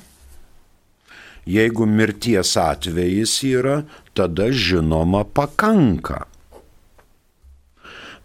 Jeigu 1.47 1.85
mirties 1.85 2.55
atvejis 2.57 3.35
yra, 3.45 3.83
tada 4.17 4.49
žinoma 4.49 5.21
pakanka. 5.23 6.25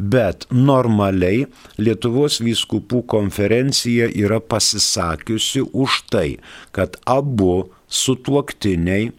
Bet 0.03 0.49
normaliai 0.51 1.45
Lietuvos 1.79 2.41
vyskupų 2.43 3.05
konferencija 3.07 4.09
yra 4.11 4.41
pasisakiusi 4.43 5.63
už 5.63 5.99
tai, 6.11 6.41
kad 6.75 6.97
abu 7.07 7.69
sutuoktiniai 7.87 9.13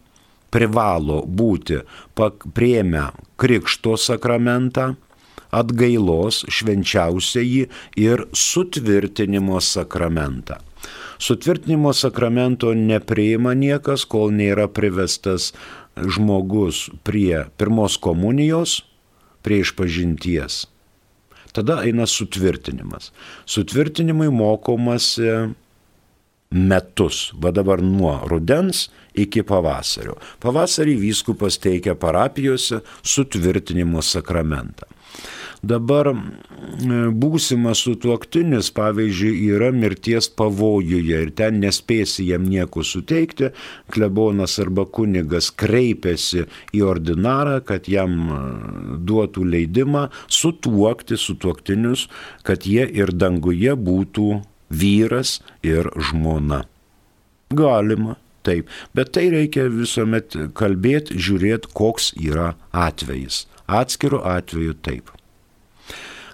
privalo 0.52 1.22
būti 1.24 1.80
prieimę 2.18 3.06
Krikšto 3.40 3.96
sakramentą, 3.96 4.90
atgailos 5.56 6.42
švenčiausiai 6.52 7.64
ir 8.04 8.26
sutvirtinimo 8.34 9.62
sakramentą. 9.64 10.60
Sutvirtinimo 11.22 11.94
sakramento 11.96 12.74
nepriima 12.76 13.56
niekas, 13.56 14.04
kol 14.04 14.36
nėra 14.36 14.68
privestas 14.68 15.54
žmogus 15.96 16.90
prie 17.08 17.46
pirmos 17.56 17.96
komunijos, 18.02 18.82
prie 19.46 19.64
išpažinties 19.64 20.66
tada 21.54 21.82
eina 21.88 22.08
sutvirtinimas. 22.10 23.12
Sutvirtinimui 23.46 24.30
mokomasi 24.34 25.30
metus, 26.54 27.32
va 27.42 27.52
dabar 27.52 27.82
nuo 27.82 28.14
rudens 28.30 28.88
iki 29.18 29.42
pavasario. 29.46 30.18
Pavasarį 30.44 30.96
vyskupas 31.02 31.58
teikia 31.62 31.96
parapijose 31.98 32.84
sutvirtinimo 33.02 34.02
sakramentą. 34.06 34.93
Dabar 35.64 36.10
būsimas 37.24 37.80
sutuoktinis, 37.86 38.68
pavyzdžiui, 38.76 39.46
yra 39.56 39.70
mirties 39.72 40.28
pavojuje 40.28 41.22
ir 41.24 41.32
ten 41.40 41.62
nespėsi 41.64 42.26
jam 42.28 42.44
nieko 42.52 42.84
suteikti, 42.84 43.54
klebonas 43.96 44.58
arba 44.60 44.84
kunigas 44.84 45.48
kreipiasi 45.56 46.44
į 46.76 46.84
ordinarą, 46.84 47.62
kad 47.64 47.88
jam 47.88 48.18
e, 48.20 48.42
duotų 49.08 49.46
leidimą 49.54 50.04
sutuokti 50.28 51.16
sutuoktinius, 51.16 52.10
kad 52.44 52.68
jie 52.68 52.84
ir 52.84 53.16
danguje 53.16 53.80
būtų 53.80 54.28
vyras 54.68 55.38
ir 55.64 55.94
žmona. 55.96 56.66
Galima, 57.56 58.20
taip, 58.44 58.68
bet 58.92 59.16
tai 59.16 59.30
reikia 59.32 59.70
visuomet 59.72 60.36
kalbėti, 60.60 61.16
žiūrėti, 61.16 61.72
koks 61.72 62.12
yra 62.20 62.58
atvejis. 62.76 63.46
Atskiru 63.64 64.26
atveju 64.28 64.82
taip 64.84 65.14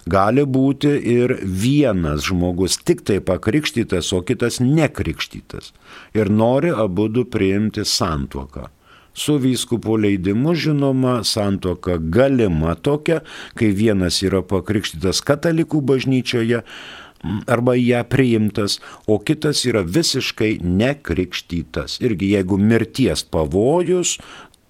gali 0.06 0.44
būti 0.46 0.92
ir 1.12 1.36
vienas 1.42 2.24
žmogus 2.28 2.78
tik 2.84 3.04
tai 3.04 3.20
pakrikštytas, 3.20 4.12
o 4.12 4.22
kitas 4.22 4.60
nekrikštytas. 4.60 5.72
Ir 6.14 6.30
nori 6.30 6.70
abu 6.70 7.08
du 7.08 7.24
priimti 7.24 7.84
santuoką. 7.84 8.68
Su 9.12 9.36
vyskupo 9.42 9.96
leidimu 9.98 10.54
žinoma 10.54 11.24
santoka 11.24 11.98
galima 11.98 12.74
tokia, 12.74 13.20
kai 13.58 13.72
vienas 13.74 14.22
yra 14.22 14.40
pakrikštytas 14.46 15.20
katalikų 15.26 15.82
bažnyčioje 15.82 16.62
arba 17.50 17.74
ją 17.76 18.04
priimtas, 18.08 18.78
o 19.06 19.18
kitas 19.18 19.64
yra 19.68 19.82
visiškai 19.84 20.60
nekrikštytas. 20.64 21.98
Irgi 22.00 22.32
jeigu 22.32 22.56
mirties 22.56 23.26
pavojus, 23.28 24.16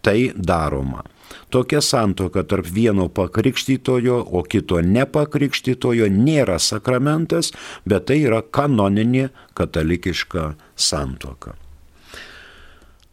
tai 0.03 0.33
daroma. 0.35 1.05
Tokia 1.51 1.81
santoka 1.81 2.43
tarp 2.43 2.67
vieno 2.67 3.09
pakrikštytojo, 3.09 4.19
o 4.33 4.43
kito 4.43 4.81
nepakrikštytojo 4.83 6.11
nėra 6.11 6.59
sakramentas, 6.59 7.53
bet 7.87 8.09
tai 8.11 8.21
yra 8.27 8.43
kanoninė 8.43 9.31
katalikiška 9.59 10.55
santoka. 10.77 11.57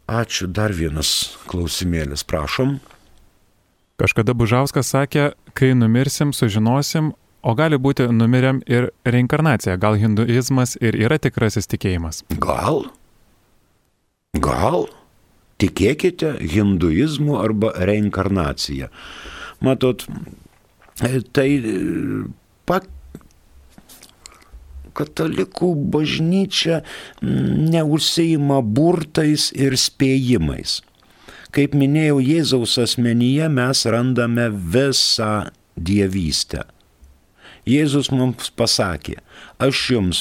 Ačiū, 0.08 0.48
dar 0.48 0.72
vienas 0.72 1.36
klausimėlis, 1.50 2.24
prašom. 2.24 2.78
Kažkada 4.00 4.32
Bužauskas 4.32 4.88
sakė, 4.94 5.32
kai 5.58 5.74
numirsim, 5.76 6.32
sužinosim, 6.32 7.10
o 7.42 7.54
gali 7.58 7.76
būti 7.76 8.06
numirėm 8.08 8.62
ir 8.70 8.88
reinkarnacija. 9.04 9.76
Gal 9.76 9.98
hinduizmas 10.00 10.78
ir 10.80 10.96
yra 10.96 11.18
tikrasis 11.20 11.68
tikėjimas? 11.68 12.22
Gal. 12.40 12.86
Gal 14.38 14.86
tikėkite 15.58 16.36
hinduizmu 16.42 17.38
arba 17.40 17.72
reinkarnacija. 17.88 18.90
Matot, 19.64 20.04
tai 21.34 21.48
pak 22.68 22.86
katalikų 24.98 25.72
bažnyčia 25.94 26.82
neužseima 27.22 28.60
burtais 28.62 29.48
ir 29.54 29.78
spėjimais. 29.78 30.80
Kaip 31.54 31.74
minėjau, 31.78 32.18
Jėzaus 32.20 32.74
asmenyje 32.82 33.46
mes 33.52 33.84
randame 33.88 34.48
visą 34.52 35.48
dievystę. 35.78 36.66
Jėzus 37.68 38.10
mums 38.12 38.50
pasakė, 38.56 39.18
aš 39.60 39.80
jums 39.94 40.20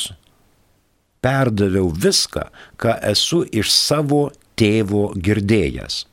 perdaviau 1.24 1.90
viską, 1.92 2.48
ką 2.80 2.96
esu 3.12 3.44
iš 3.52 3.72
savo 3.74 4.28
tėvo 4.58 5.12
girdėjęs. 5.16 6.04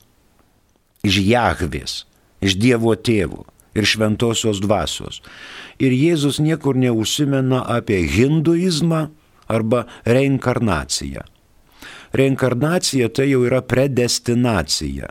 Iš 1.04 1.18
Jahvės, 1.20 2.04
iš 2.44 2.56
Dievo 2.60 2.94
tėvo 2.96 3.44
ir 3.74 3.88
šventosios 3.88 4.62
dvasios. 4.62 5.20
Ir 5.82 5.92
Jėzus 5.92 6.38
niekur 6.40 6.78
neužsimena 6.78 7.64
apie 7.76 8.04
hinduizmą 8.08 9.08
arba 9.50 9.84
reinkarnaciją. 10.06 11.26
Reinkarnacija 12.14 13.10
tai 13.10 13.32
jau 13.32 13.42
yra 13.48 13.60
predestinacija. 13.66 15.10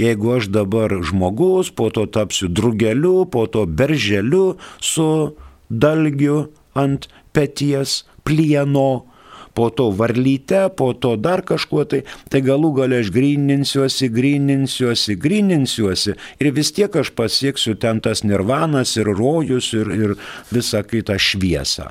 Jeigu 0.00 0.32
aš 0.38 0.48
dabar 0.48 0.94
žmogus, 1.04 1.68
po 1.68 1.90
to 1.92 2.06
tapsiu 2.08 2.48
drugeliu, 2.48 3.28
po 3.28 3.44
to 3.44 3.66
berželiu 3.68 4.56
su 4.80 5.36
dalgiu 5.68 6.48
ant 6.72 7.10
peties, 7.36 8.06
plieno, 8.24 9.04
po 9.60 9.68
to 9.68 9.90
varlyte, 9.92 10.70
po 10.72 10.94
to 10.96 11.16
dar 11.20 11.42
kažkuo 11.44 11.82
tai, 11.84 11.98
tai 12.32 12.40
galų 12.40 12.70
galę 12.78 13.02
aš 13.02 13.10
grininsiuosi, 13.12 14.06
grininsiuosi, 14.08 15.18
grininsiuosi 15.20 16.14
ir 16.40 16.48
vis 16.56 16.70
tiek 16.72 16.96
aš 16.96 17.10
pasieksiu 17.12 17.74
ten 17.76 18.00
tas 18.00 18.24
nirvanas 18.24 18.94
ir 18.96 19.10
rojus 19.18 19.68
ir, 19.76 19.92
ir 19.92 20.14
visą 20.48 20.80
kitą 20.80 21.18
šviesą. 21.20 21.90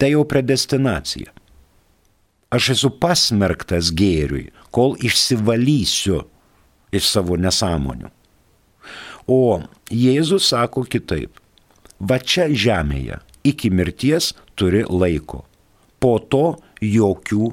Tai 0.00 0.08
jau 0.14 0.24
predestinacija. 0.24 1.28
Aš 2.48 2.70
esu 2.78 2.92
pasmerktas 2.96 3.92
gėriui, 3.92 4.48
kol 4.72 4.96
išsivalysiu 4.96 6.22
iš 6.96 7.12
savo 7.12 7.36
nesąmonių. 7.36 8.08
O 9.28 9.60
Jėzus 9.92 10.48
sako 10.48 10.88
kitaip. 10.88 11.36
Va 12.00 12.16
čia 12.24 12.48
žemėje 12.48 13.20
iki 13.44 13.68
mirties 13.68 14.32
turi 14.56 14.86
laiko. 14.88 15.44
Po 16.00 16.16
to 16.18 16.46
jokių 16.82 17.52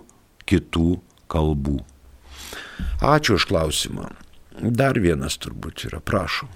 kitų 0.49 0.89
kalbų. 1.29 1.79
Ačiū 3.05 3.37
už 3.37 3.45
klausimą. 3.49 4.09
Dar 4.59 4.99
vienas 4.99 5.37
turbūt 5.39 5.85
yra, 5.87 6.01
prašau. 6.03 6.49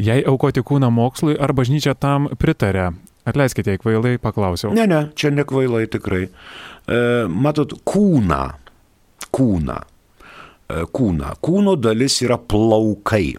Jei 0.00 0.24
aukoti 0.26 0.62
kūną 0.64 0.88
mokslui, 0.90 1.36
ar 1.38 1.52
bažnyčia 1.54 1.94
tam 1.94 2.26
pritarė? 2.40 2.94
Atleiskite, 3.28 3.74
jei 3.74 3.80
kvailai 3.80 4.16
paklausiau. 4.20 4.72
Ne, 4.74 4.88
ne, 4.90 5.00
čia 5.16 5.30
ne 5.32 5.44
kvailai 5.48 5.86
tikrai. 5.90 6.26
E, 6.26 6.98
matot, 7.30 7.72
kūną, 7.86 8.40
kūną, 9.32 9.76
e, 9.78 10.82
kūną, 10.98 11.30
kūno 11.44 11.76
dalis 11.80 12.18
yra 12.24 12.40
plaukai. 12.40 13.36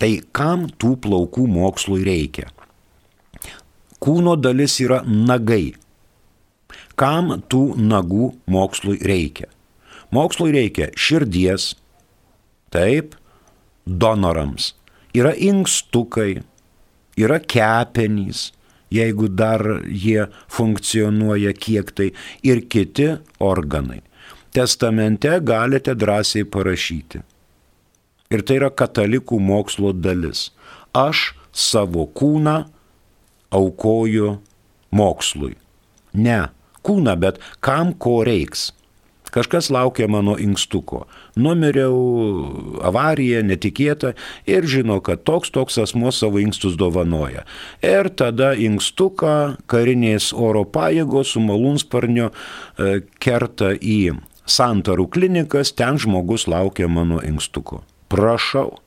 Tai 0.00 0.10
kam 0.32 0.64
tų 0.80 0.94
plaukų 1.04 1.44
mokslui 1.52 2.02
reikia? 2.06 2.48
Kūno 4.00 4.38
dalis 4.40 4.78
yra 4.80 5.02
nagai. 5.04 5.74
Kam 7.00 7.32
tų 7.48 7.78
nagų 7.80 8.34
mokslui 8.50 8.98
reikia? 9.00 9.48
Mokslui 10.12 10.52
reikia 10.52 10.90
širdies, 10.98 11.72
taip, 12.74 13.14
donorams. 13.86 14.74
Yra 15.16 15.32
inkstukai, 15.32 16.42
yra 17.16 17.38
kepenys, 17.40 18.50
jeigu 18.92 19.30
dar 19.32 19.64
jie 19.86 20.28
funkcionuoja 20.52 21.54
kiek 21.56 21.94
tai, 21.96 22.10
ir 22.44 22.66
kiti 22.68 23.14
organai. 23.40 24.02
Testamente 24.52 25.38
galite 25.40 25.94
drąsiai 25.94 26.44
parašyti. 26.44 27.22
Ir 28.30 28.44
tai 28.44 28.60
yra 28.60 28.68
katalikų 28.70 29.40
mokslo 29.40 29.94
dalis. 29.94 30.50
Aš 30.92 31.30
savo 31.54 32.04
kūną 32.12 32.64
aukoju 33.54 34.36
mokslui. 34.94 35.54
Ne 36.12 36.50
kūną, 36.86 37.16
bet 37.20 37.40
kam 37.64 37.94
ko 37.94 38.20
reiks. 38.26 38.70
Kažkas 39.30 39.70
laukia 39.70 40.08
mano 40.10 40.34
inkstuko. 40.34 41.04
Numiriau 41.38 42.80
avariją, 42.82 43.44
netikėtą 43.46 44.14
ir 44.50 44.66
žino, 44.66 44.98
kad 45.06 45.22
toks 45.22 45.52
toks 45.54 45.78
asmo 45.78 46.10
savo 46.10 46.42
inkstus 46.42 46.74
dovanoja. 46.80 47.44
Ir 47.86 48.10
tada 48.10 48.52
inkstuką 48.58 49.62
karinės 49.70 50.32
oro 50.34 50.64
pajėgos 50.66 51.36
su 51.36 51.44
malūnsparnio 51.46 52.32
e, 52.32 53.00
kerta 53.22 53.70
į 53.78 54.18
santarų 54.50 55.06
klinikas, 55.14 55.70
ten 55.78 56.00
žmogus 56.02 56.48
laukia 56.50 56.90
mano 56.90 57.22
inkstuko. 57.22 57.84
Prašau. 58.10 58.80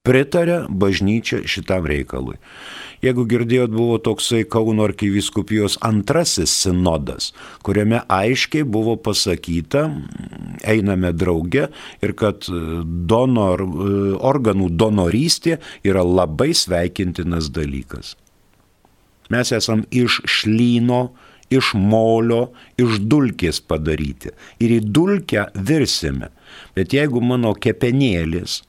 Pritarė 0.00 0.62
bažnyčia 0.72 1.42
šitam 1.44 1.84
reikalui. 1.84 2.38
Jeigu 3.04 3.26
girdėjot, 3.28 3.72
buvo 3.74 3.98
toksai 4.00 4.46
Kauno 4.48 4.86
arkiviskupijos 4.88 5.74
antrasis 5.84 6.54
sinodas, 6.62 7.34
kuriame 7.60 7.98
aiškiai 8.08 8.64
buvo 8.64 8.94
pasakyta, 8.96 9.82
einame 10.64 11.10
drauge 11.12 11.66
ir 12.00 12.14
kad 12.16 12.48
donor, 13.12 13.60
organų 14.30 14.70
donorystė 14.80 15.58
yra 15.84 16.06
labai 16.06 16.54
sveikintinas 16.56 17.52
dalykas. 17.52 18.14
Mes 19.28 19.52
esam 19.52 19.84
iš 19.92 20.22
šlyno, 20.24 21.02
iš 21.52 21.74
molio, 21.76 22.54
iš 22.80 23.02
dulkės 23.04 23.60
padaryti. 23.60 24.32
Ir 24.64 24.78
į 24.78 24.82
dulkę 24.96 25.50
virsime. 25.60 26.32
Bet 26.72 26.96
jeigu 26.96 27.20
mano 27.20 27.52
kepenėlis 27.52 28.62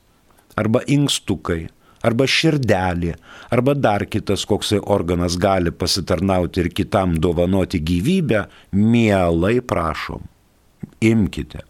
arba 0.60 0.84
inkstukai 0.88 1.68
arba 2.06 2.28
širdelė, 2.30 3.16
arba 3.54 3.76
dar 3.78 4.06
kitas 4.10 4.46
koksai 4.50 4.82
organas 4.82 5.38
gali 5.42 5.74
pasitarnauti 5.74 6.66
ir 6.66 6.72
kitam 6.74 7.18
dovanoti 7.22 7.82
gyvybę, 7.82 8.48
mielai 8.74 9.60
prašom, 9.62 10.24
imkite. 11.02 11.68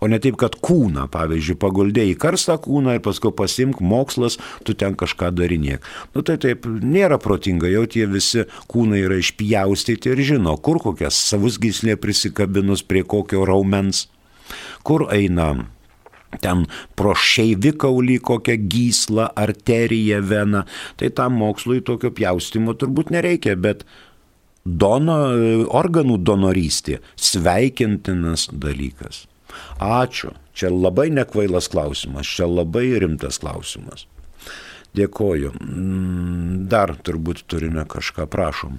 O 0.00 0.08
ne 0.08 0.16
taip, 0.18 0.38
kad 0.40 0.56
kūną, 0.64 1.04
pavyzdžiui, 1.12 1.58
paguldė 1.60 2.06
į 2.10 2.16
karstą 2.18 2.56
kūną 2.64 2.96
ir 2.96 3.02
paskui 3.04 3.30
pasimk 3.36 3.82
mokslas, 3.84 4.38
tu 4.66 4.74
ten 4.74 4.96
kažką 4.98 5.28
darinėk. 5.36 5.84
Nu 6.16 6.24
tai 6.26 6.38
taip 6.42 6.64
nėra 6.66 7.20
protinga, 7.22 7.68
jau 7.70 7.84
tie 7.84 8.06
visi 8.10 8.46
kūnai 8.72 9.04
yra 9.04 9.20
išpjaustyti 9.20 10.10
ir 10.10 10.24
žino, 10.32 10.56
kur 10.56 10.80
kokias 10.82 11.20
savus 11.28 11.60
gyslė 11.62 11.98
prisikabinus 12.00 12.82
prie 12.88 13.04
kokio 13.04 13.44
raumens, 13.46 14.06
kur 14.82 15.06
eina 15.12 15.52
ten 16.42 16.66
pro 16.98 17.14
šeivikaulį 17.16 18.18
kokią 18.26 18.58
gyslą, 18.72 19.30
arteriją, 19.36 20.22
veną, 20.26 20.64
tai 21.00 21.12
tam 21.14 21.38
mokslui 21.40 21.82
tokio 21.86 22.12
pjaustimo 22.14 22.74
turbūt 22.78 23.12
nereikia, 23.14 23.56
bet 23.56 23.84
dono, 24.64 25.18
organų 25.70 26.18
donorystė 26.26 27.00
sveikintinas 27.16 28.50
dalykas. 28.52 29.24
Ačiū. 29.80 30.34
Čia 30.56 30.70
labai 30.72 31.10
nekvailas 31.12 31.68
klausimas, 31.68 32.28
čia 32.28 32.48
labai 32.48 32.88
rimtas 33.00 33.36
klausimas. 33.42 34.06
Dėkoju. 34.96 35.52
Mm, 35.60 36.64
dar 36.72 36.94
turbūt 37.04 37.44
turime 37.50 37.84
kažką, 37.84 38.24
prašom. 38.32 38.78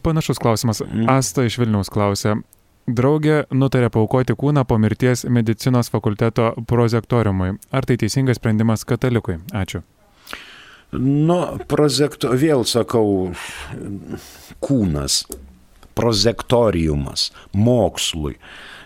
Panašus 0.00 0.40
klausimas. 0.40 0.80
Mm. 0.86 1.04
Asta 1.12 1.44
iš 1.44 1.58
Vilniaus 1.60 1.92
klausė, 1.92 2.38
Draugė 2.90 3.44
nutarė 3.54 3.90
paukoti 3.92 4.34
kūną 4.34 4.64
po 4.66 4.78
mirties 4.80 5.22
medicinos 5.30 5.90
fakulteto 5.92 6.50
prozektoriumui. 6.66 7.52
Ar 7.70 7.86
tai 7.86 7.96
teisingas 8.00 8.40
sprendimas 8.40 8.82
katalikui? 8.88 9.38
Ačiū. 9.54 9.82
Nu, 10.90 11.38
prozekto, 11.70 12.32
vėl 12.34 12.64
sakau, 12.66 13.30
kūnas, 14.64 15.22
prozektoriumas, 15.94 17.28
mokslui. 17.54 18.34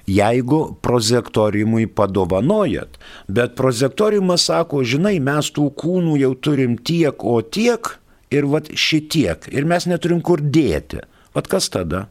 Jeigu 0.04 0.74
prozektoriumui 0.84 1.86
padovanojat, 1.96 2.98
bet 3.32 3.54
prozektoriumas 3.56 4.44
sako, 4.50 4.82
žinai, 4.84 5.16
mes 5.16 5.48
tų 5.56 5.70
kūnų 5.80 6.18
jau 6.20 6.34
turim 6.36 6.76
tiek, 6.76 7.24
o 7.24 7.40
tiek 7.40 7.94
ir 8.34 8.50
vat 8.52 8.68
šitiek, 8.68 9.48
ir 9.48 9.64
mes 9.64 9.88
neturim 9.88 10.20
kur 10.20 10.44
dėti. 10.44 11.00
Vat 11.32 11.48
kas 11.48 11.70
tada? 11.72 12.04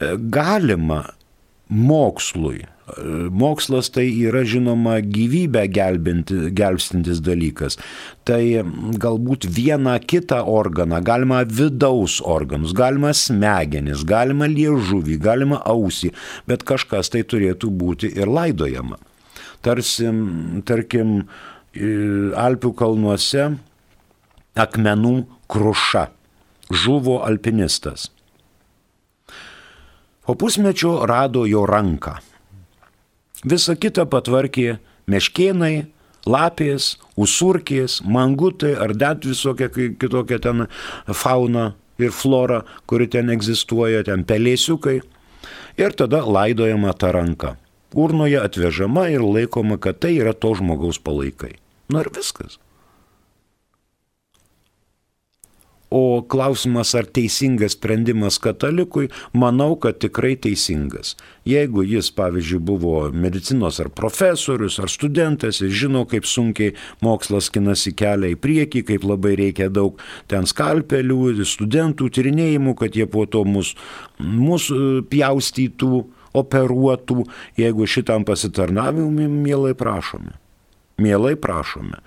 Galima 0.00 1.04
mokslui. 1.68 2.64
Mokslas 3.32 3.88
tai 3.88 4.10
yra 4.12 4.42
žinoma 4.44 4.98
gyvybę 5.00 5.62
gelbstintis 5.72 7.22
dalykas. 7.24 7.78
Tai 8.28 8.42
galbūt 9.00 9.46
vieną 9.48 9.94
kitą 10.04 10.42
organą, 10.44 11.00
galima 11.00 11.40
vidaus 11.48 12.18
organus, 12.20 12.74
galima 12.76 13.14
smegenis, 13.16 14.04
galima 14.04 14.50
liežuvį, 14.52 15.16
galima 15.16 15.62
ausį, 15.64 16.12
bet 16.44 16.66
kažkas 16.68 17.08
tai 17.14 17.24
turėtų 17.24 17.72
būti 17.72 18.12
ir 18.12 18.28
laidojama. 18.28 19.00
Tarsi, 19.64 20.12
tarkim, 20.68 21.24
Alpių 21.74 22.70
kalnuose 22.78 23.48
akmenų 24.54 25.14
kruša. 25.50 26.04
Žuvo 26.70 27.18
alpinistas. 27.26 28.13
Po 30.26 30.34
pusmečio 30.34 31.06
rado 31.06 31.44
jo 31.46 31.66
ranką. 31.68 32.16
Visa 33.44 33.74
kita 33.76 34.06
patvarkė 34.08 34.78
meškėnai, 35.10 35.84
lapės, 36.24 36.94
usurkės, 37.20 38.00
mangutai 38.08 38.72
ar 38.80 38.94
net 38.96 39.26
visokia 39.28 39.68
kitokia 39.68 40.38
ten 40.40 40.66
fauna 41.12 41.74
ir 42.00 42.10
flora, 42.10 42.62
kuri 42.88 43.08
ten 43.12 43.28
egzistuoja, 43.30 44.00
ten 44.08 44.24
pelėsiukai. 44.24 45.02
Ir 45.76 45.92
tada 45.92 46.24
laidojama 46.24 46.94
ta 46.96 47.12
ranka. 47.12 47.56
Urnoje 47.94 48.40
atvežama 48.40 49.10
ir 49.12 49.22
laikoma, 49.22 49.76
kad 49.78 50.00
tai 50.00 50.16
yra 50.16 50.32
to 50.32 50.54
žmogaus 50.56 50.98
palaikai. 50.98 51.58
Nu 51.92 52.00
ir 52.00 52.08
viskas. 52.16 52.56
O 55.90 56.24
klausimas, 56.26 56.94
ar 56.98 57.06
teisingas 57.06 57.76
sprendimas 57.76 58.38
katalikui, 58.42 59.10
manau, 59.36 59.76
kad 59.78 60.00
tikrai 60.02 60.32
teisingas. 60.40 61.14
Jeigu 61.46 61.84
jis, 61.86 62.08
pavyzdžiui, 62.16 62.60
buvo 62.64 62.94
medicinos 63.12 63.78
ar 63.82 63.92
profesorius, 63.94 64.80
ar 64.82 64.90
studentas 64.90 65.60
ir 65.62 65.70
žino, 65.70 66.02
kaip 66.10 66.26
sunkiai 66.26 66.74
mokslas 67.04 67.50
kinasi 67.54 67.94
kelią 67.94 68.32
į 68.34 68.40
priekį, 68.42 68.84
kaip 68.90 69.06
labai 69.06 69.36
reikia 69.44 69.70
daug 69.70 70.00
ten 70.30 70.48
skalpelių, 70.50 71.20
studentų 71.46 72.10
tyrinėjimų, 72.16 72.74
kad 72.80 72.96
jie 72.96 73.06
po 73.10 73.26
to 73.30 73.44
mus, 73.46 73.74
mus 74.18 74.70
e, 74.72 75.02
pjaustytų, 75.10 76.06
operuotų, 76.34 77.28
jeigu 77.60 77.86
šitam 77.86 78.24
pasitarnavimui 78.26 79.28
mielai 79.30 79.76
prašome 79.78 80.40
mielai 81.00 81.36
prašome. 81.40 81.98
E, 81.98 82.00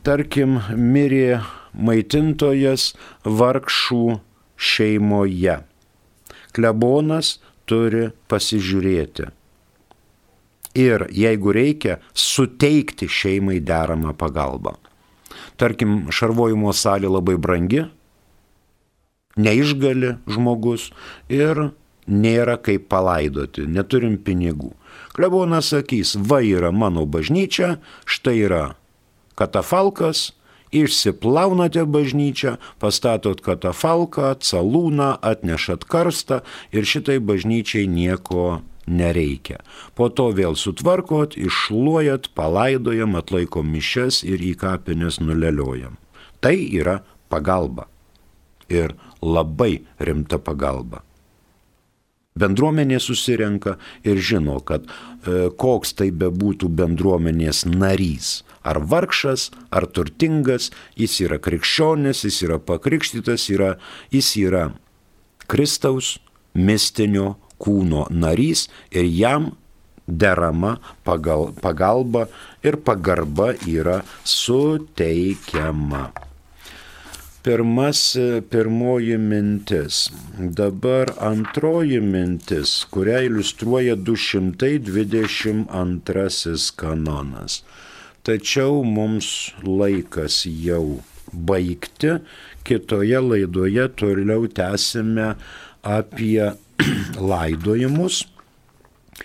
tarkim, 0.03 0.57
mirė 0.75 1.43
maitintojas 1.79 2.89
vargšų 3.23 4.19
šeimoje. 4.59 5.61
Klebonas 6.53 7.37
turi 7.71 8.09
pasižiūrėti. 8.27 9.29
Ir 10.83 11.07
jeigu 11.13 11.55
reikia, 11.55 11.99
suteikti 12.15 13.07
šeimai 13.07 13.61
deramą 13.61 14.15
pagalbą. 14.19 14.75
Tarkim, 15.61 16.09
šarvojimo 16.11 16.73
salė 16.75 17.13
labai 17.13 17.37
brangi, 17.39 17.85
neišgali 19.37 20.17
žmogus 20.29 20.91
ir 21.33 21.71
nėra 22.07 22.59
kaip 22.59 22.89
palaidoti, 22.93 23.67
neturim 23.67 24.19
pinigų. 24.19 24.73
Klebonas 25.17 25.71
sakys, 25.73 26.17
va 26.17 26.41
yra 26.45 26.73
mano 26.73 27.05
bažnyčia, 27.07 27.77
štai 28.09 28.39
yra 28.47 28.63
katafalkas, 29.39 30.33
išsiplaunate 30.73 31.85
bažnyčią, 31.85 32.57
pastatot 32.81 33.41
katafalką, 33.45 34.35
calūną, 34.41 35.15
atnešat 35.21 35.85
karstą 35.85 36.41
ir 36.73 36.89
šitai 36.89 37.21
bažnyčiai 37.21 37.87
nieko 37.87 38.63
nereikia. 38.87 39.61
Po 39.95 40.09
to 40.09 40.31
vėl 40.35 40.57
sutvarkot, 40.59 41.37
iššluojat, 41.37 42.33
palaidojam, 42.35 43.17
atlaikom 43.21 43.69
mišes 43.69 44.23
ir 44.27 44.43
į 44.43 44.57
kapines 44.59 45.21
nuleliojam. 45.23 46.01
Tai 46.43 46.57
yra 46.57 47.03
pagalba. 47.31 47.87
Ir 48.73 48.97
labai 49.23 49.79
rimta 50.03 50.43
pagalba. 50.43 51.05
Bendruomenė 52.33 52.97
susirenka 53.03 53.75
ir 54.09 54.17
žino, 54.17 54.57
kad 54.65 54.87
e, 54.89 55.51
koks 55.53 55.93
tai 55.99 56.09
bebūtų 56.17 56.71
bendruomenės 56.73 57.67
narys, 57.69 58.41
ar 58.65 58.81
vargšas, 58.89 59.51
ar 59.69 59.85
turtingas, 59.85 60.71
jis 60.97 61.19
yra 61.27 61.37
krikščionis, 61.45 62.25
jis 62.25 62.41
yra 62.47 62.57
pakrikštytas, 62.57 63.51
yra, 63.53 63.77
jis 64.15 64.33
yra 64.41 64.71
Kristaus 65.45 66.17
mistinio 66.57 67.37
kūno 67.61 68.09
narys 68.09 68.71
ir 68.91 69.05
jam 69.05 69.53
derama 70.09 70.79
pagal, 71.05 71.53
pagalba 71.61 72.31
ir 72.65 72.81
pagarba 72.81 73.53
yra 73.69 74.01
suteikiama. 74.25 76.32
Pirmas, 77.43 78.17
pirmoji 78.51 79.19
mintis. 79.19 80.11
Dabar 80.39 81.11
antroji 81.19 82.01
mintis, 82.01 82.87
kurią 82.95 83.21
iliustruoja 83.27 83.97
222 83.97 86.77
kanonas. 86.77 87.65
Tačiau 88.23 88.85
mums 88.87 89.51
laikas 89.67 90.47
jau 90.47 91.03
baigti. 91.33 92.09
Kitoje 92.63 93.21
laidoje 93.21 93.89
toliau 93.99 94.47
tęsime 94.47 95.35
apie 95.83 96.53
laidojimus, 97.33 98.25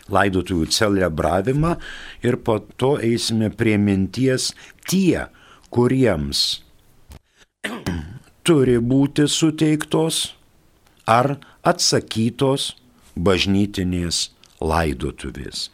laidotųjų 0.10 0.66
celebravimą 0.74 1.78
ir 2.26 2.42
po 2.42 2.66
to 2.82 2.98
eisime 2.98 3.54
prie 3.54 3.78
minties 3.78 4.58
tie, 4.90 5.30
kuriems 5.70 6.66
turi 8.48 8.78
būti 8.80 9.26
suteiktos 9.28 10.22
ar 11.04 11.36
atsakytos 11.68 12.70
bažnytinės 13.20 14.30
laidotuvės. 14.64 15.68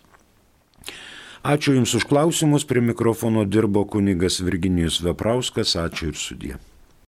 Ačiū 1.44 1.76
Jums 1.76 1.94
už 2.00 2.08
klausimus, 2.10 2.66
prie 2.66 2.82
mikrofono 2.82 3.44
dirbo 3.46 3.84
kunigas 3.86 4.40
Virginijus 4.42 5.02
Veprauskas, 5.04 5.76
ačiū 5.78 6.14
ir 6.14 6.18
sudė. 6.18 6.54